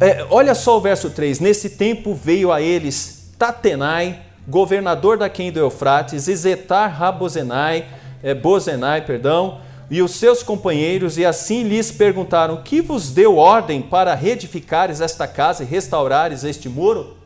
[0.00, 5.50] É, olha só o verso 3: Nesse tempo veio a eles Tatenai, governador da quem
[5.50, 7.86] do Eufrates, e Zetar Rabozenai,
[8.22, 9.60] é, Bozenai, perdão,
[9.90, 15.26] e os seus companheiros, e assim lhes perguntaram: Que vos deu ordem para reedificares esta
[15.26, 17.16] casa e restaurares este muro?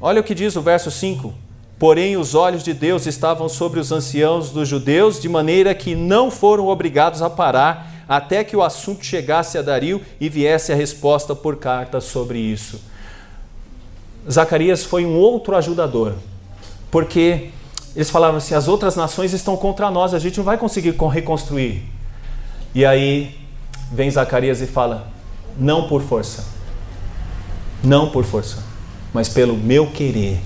[0.00, 1.32] Olha o que diz o verso 5.
[1.78, 6.30] Porém, os olhos de Deus estavam sobre os anciãos dos judeus, de maneira que não
[6.30, 11.34] foram obrigados a parar até que o assunto chegasse a Dario e viesse a resposta
[11.34, 12.80] por carta sobre isso.
[14.30, 16.14] Zacarias foi um outro ajudador,
[16.90, 17.50] porque
[17.96, 21.82] eles falavam assim: as outras nações estão contra nós, a gente não vai conseguir reconstruir.
[22.74, 23.34] E aí
[23.90, 25.08] vem Zacarias e fala:
[25.58, 26.44] não por força,
[27.82, 28.62] não por força,
[29.14, 30.38] mas pelo meu querer.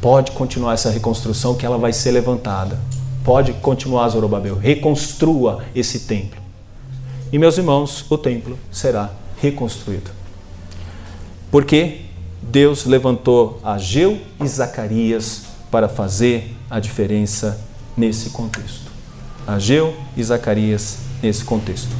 [0.00, 2.78] Pode continuar essa reconstrução que ela vai ser levantada.
[3.24, 4.56] Pode continuar, Zorobabel.
[4.56, 6.40] Reconstrua esse templo.
[7.32, 10.10] E, meus irmãos, o templo será reconstruído.
[11.52, 12.00] Porque
[12.42, 17.58] Deus levantou Ageu e Zacarias para fazer a diferença
[17.96, 18.92] nesse contexto.
[19.46, 21.90] Ageu e Zacarias nesse contexto.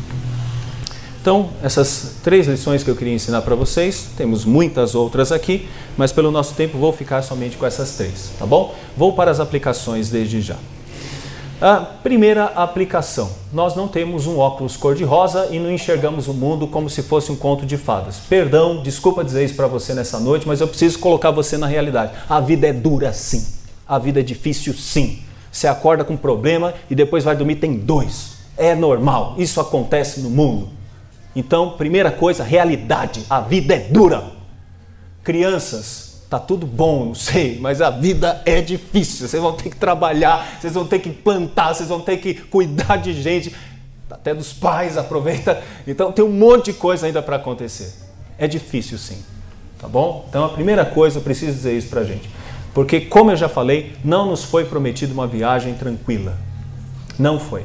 [1.22, 6.12] Então, essas três lições que eu queria ensinar para vocês, temos muitas outras aqui, mas
[6.12, 8.74] pelo nosso tempo vou ficar somente com essas três, tá bom?
[8.96, 10.56] Vou para as aplicações desde já.
[11.61, 16.90] A primeira aplicação: nós não temos um óculos cor-de-rosa e não enxergamos o mundo como
[16.90, 18.16] se fosse um conto de fadas.
[18.28, 22.12] Perdão, desculpa dizer isso para você nessa noite, mas eu preciso colocar você na realidade.
[22.28, 23.62] A vida é dura sim.
[23.92, 25.22] A vida é difícil sim.
[25.50, 28.38] Você acorda com um problema e depois vai dormir tem dois.
[28.57, 29.35] É normal.
[29.37, 30.70] Isso acontece no mundo.
[31.37, 33.26] Então, primeira coisa, realidade.
[33.28, 34.33] A vida é dura.
[35.22, 39.28] Crianças, tá tudo bom, não sei, mas a vida é difícil.
[39.28, 42.96] Vocês vão ter que trabalhar, vocês vão ter que plantar, vocês vão ter que cuidar
[42.96, 43.55] de gente,
[44.11, 45.62] até dos pais, aproveita.
[45.87, 47.92] Então tem um monte de coisa ainda para acontecer.
[48.38, 49.22] É difícil sim,
[49.78, 50.24] tá bom?
[50.31, 52.40] Então a primeira coisa, eu preciso dizer isso pra gente.
[52.74, 56.37] Porque, como eu já falei, não nos foi prometido uma viagem tranquila.
[57.18, 57.64] Não foi.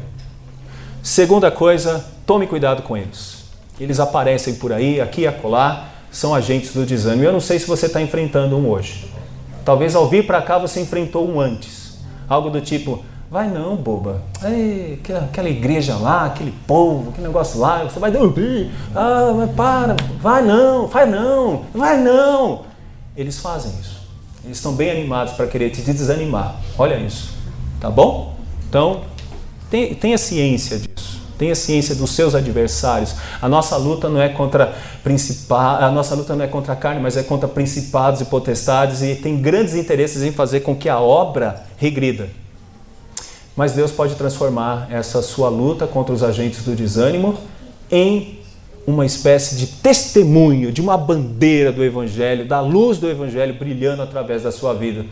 [1.02, 3.46] Segunda coisa, tome cuidado com eles.
[3.80, 7.24] Eles aparecem por aí, aqui e acolá, são agentes do desânimo.
[7.24, 9.10] Eu não sei se você está enfrentando um hoje.
[9.64, 12.00] Talvez ao vir para cá você enfrentou um antes.
[12.28, 14.22] Algo do tipo, vai não, boba.
[14.44, 18.72] Ei, aquela, aquela igreja lá, aquele povo, aquele negócio lá, você vai dormir.
[18.96, 22.64] Ah, mas para, vai não, vai não, vai não.
[23.16, 24.07] Eles fazem isso.
[24.48, 26.56] Eles estão bem animados para querer te desanimar.
[26.78, 27.34] Olha isso.
[27.82, 28.38] Tá bom?
[28.70, 29.02] Então,
[29.70, 31.22] tenha ciência disso.
[31.38, 33.14] Tenha ciência dos seus adversários.
[33.42, 34.74] A nossa luta não é contra
[35.50, 39.16] a nossa luta não é contra a carne, mas é contra principados e potestades e
[39.16, 42.30] tem grandes interesses em fazer com que a obra regrida.
[43.54, 47.38] Mas Deus pode transformar essa sua luta contra os agentes do desânimo
[47.92, 48.37] em
[48.88, 54.44] uma espécie de testemunho, de uma bandeira do evangelho, da luz do evangelho brilhando através
[54.44, 55.06] da sua vida.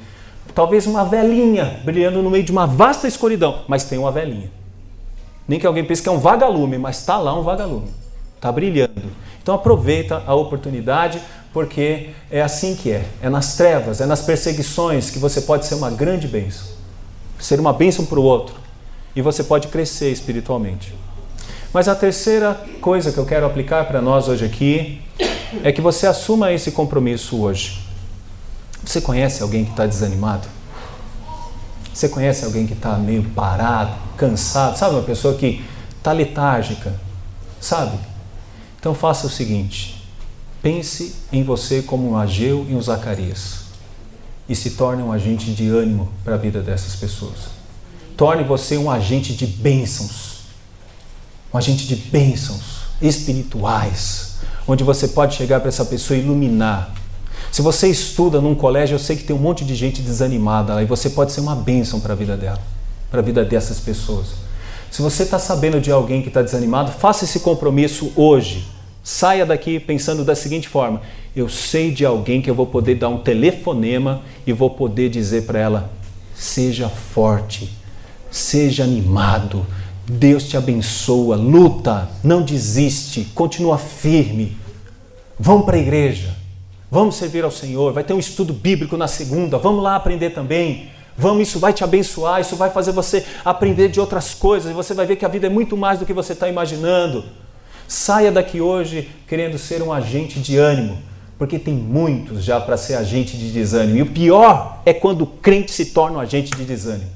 [0.55, 4.49] Talvez uma velinha brilhando no meio de uma vasta escuridão, mas tem uma velinha.
[5.45, 7.89] Nem que alguém pense que é um vagalume, mas está lá um vagalume.
[8.38, 9.11] Está brilhando.
[9.43, 11.21] Então aproveita a oportunidade,
[11.51, 13.03] porque é assim que é.
[13.21, 16.65] É nas trevas, é nas perseguições que você pode ser uma grande bênção.
[17.38, 18.55] Ser uma bênção para o outro.
[19.13, 20.95] E você pode crescer espiritualmente.
[21.76, 25.01] Mas a terceira coisa que eu quero aplicar para nós hoje aqui
[25.61, 27.82] é que você assuma esse compromisso hoje.
[28.82, 30.47] Você conhece alguém que está desanimado?
[31.93, 34.78] Você conhece alguém que está meio parado, cansado?
[34.78, 35.65] Sabe, uma pessoa que
[35.97, 36.93] está letárgica?
[37.59, 37.99] Sabe?
[38.80, 40.01] Então faça o seguinte:
[40.61, 43.65] pense em você como um Ageu e um Zacarias
[44.47, 47.49] e se torne um agente de ânimo para a vida dessas pessoas.
[48.15, 50.34] Torne você um agente de bênçãos,
[51.56, 54.36] um agente de bênçãos espirituais,
[54.68, 56.93] onde você pode chegar para essa pessoa e iluminar.
[57.51, 60.84] Se você estuda num colégio, eu sei que tem um monte de gente desanimada lá
[60.84, 62.62] e você pode ser uma bênção para a vida dela,
[63.10, 64.28] para a vida dessas pessoas.
[64.91, 68.76] Se você está sabendo de alguém que está desanimado, faça esse compromisso hoje
[69.06, 70.99] Saia daqui pensando da seguinte forma:
[71.36, 75.43] eu sei de alguém que eu vou poder dar um telefonema e vou poder dizer
[75.43, 75.91] para ela:
[76.34, 77.70] seja forte,
[78.32, 79.64] seja animado,
[80.08, 84.56] Deus te abençoa, luta, não desiste, continua firme.
[85.39, 86.36] Vamos para a igreja,
[86.91, 87.91] vamos servir ao Senhor.
[87.91, 90.89] Vai ter um estudo bíblico na segunda, vamos lá aprender também.
[91.18, 94.93] Vamos, isso vai te abençoar, isso vai fazer você aprender de outras coisas e você
[94.93, 97.24] vai ver que a vida é muito mais do que você está imaginando.
[97.88, 100.97] Saia daqui hoje querendo ser um agente de ânimo,
[101.38, 103.97] porque tem muitos já para ser agente de desânimo.
[103.97, 107.10] E o pior é quando o crente se torna um agente de desânimo.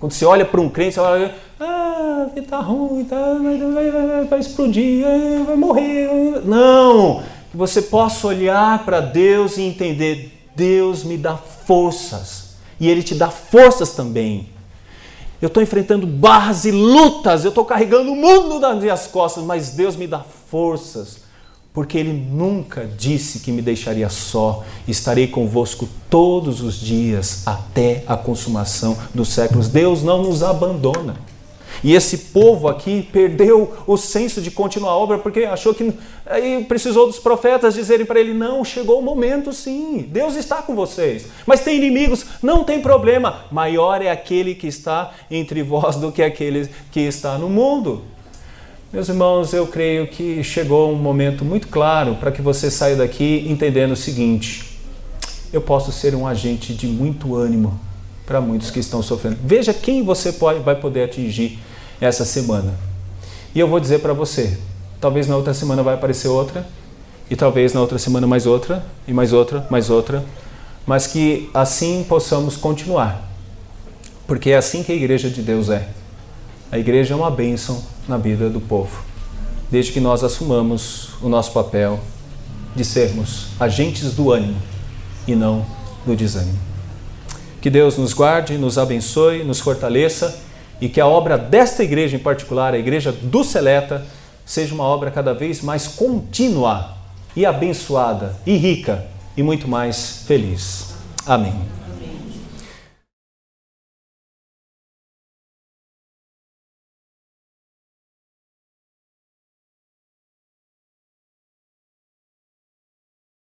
[0.00, 3.58] Quando você olha para um crente, você olha, ah, está ruim, tá, vai,
[3.90, 5.04] vai, vai explodir,
[5.46, 6.42] vai morrer.
[6.44, 7.22] Não!
[7.50, 12.56] Que você possa olhar para Deus e entender: Deus me dá forças.
[12.80, 14.48] E Ele te dá forças também
[15.40, 19.70] eu estou enfrentando barras e lutas, eu estou carregando o mundo nas minhas costas, mas
[19.70, 21.19] Deus me dá forças,
[21.72, 24.64] porque Ele nunca disse que me deixaria só.
[24.88, 29.68] Estarei convosco todos os dias até a consumação dos séculos.
[29.68, 31.16] Deus não nos abandona.
[31.82, 35.92] E esse povo aqui perdeu o senso de continuar a obra porque achou que
[36.26, 40.74] aí precisou dos profetas dizerem para ele: não, chegou o momento sim, Deus está com
[40.74, 41.26] vocês.
[41.46, 43.44] Mas tem inimigos, não tem problema.
[43.50, 48.02] Maior é aquele que está entre vós do que aquele que está no mundo.
[48.92, 53.46] Meus irmãos, eu creio que chegou um momento muito claro para que você saia daqui
[53.48, 54.80] entendendo o seguinte:
[55.52, 57.78] eu posso ser um agente de muito ânimo
[58.26, 59.36] para muitos que estão sofrendo.
[59.44, 61.60] Veja quem você pode, vai poder atingir
[62.00, 62.74] essa semana.
[63.54, 64.58] E eu vou dizer para você,
[65.00, 66.66] talvez na outra semana vai aparecer outra,
[67.30, 70.24] e talvez na outra semana mais outra, e mais outra, mais outra,
[70.84, 73.30] mas que assim possamos continuar.
[74.26, 75.86] Porque é assim que a igreja de Deus é.
[76.72, 79.02] A igreja é uma bênção na vida do povo,
[79.70, 82.00] desde que nós assumamos o nosso papel
[82.74, 84.56] de sermos agentes do ânimo
[85.26, 85.64] e não
[86.06, 86.58] do desânimo.
[87.60, 90.40] Que Deus nos guarde, nos abençoe, nos fortaleça
[90.80, 94.06] e que a obra desta igreja em particular, a igreja do Seleta,
[94.46, 96.96] seja uma obra cada vez mais contínua
[97.36, 100.94] e abençoada e rica e muito mais feliz.
[101.26, 101.79] Amém.